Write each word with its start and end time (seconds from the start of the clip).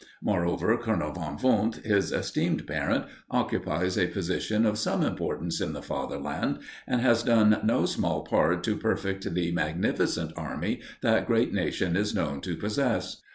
Moreover, 0.23 0.75
Colonel 0.79 1.11
von 1.11 1.37
Wundt, 1.37 1.75
his 1.85 2.11
esteemed 2.11 2.65
parent, 2.65 3.05
occupies 3.29 3.99
a 3.99 4.07
position 4.07 4.65
of 4.65 4.79
some 4.79 5.03
importance 5.03 5.61
in 5.61 5.73
the 5.73 5.81
Fatherland, 5.83 6.57
and 6.87 7.01
has 7.01 7.21
done 7.21 7.59
no 7.63 7.85
small 7.85 8.23
part 8.23 8.63
to 8.63 8.75
perfect 8.75 9.31
the 9.31 9.51
magnificent 9.51 10.31
army 10.35 10.81
that 11.03 11.27
great 11.27 11.53
nation 11.53 11.95
is 11.95 12.15
known 12.15 12.41
to 12.41 12.55
possess." 12.55 13.21